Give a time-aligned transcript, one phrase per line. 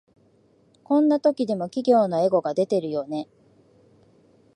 [0.83, 3.27] こんな時でも企業のエゴが出てるよね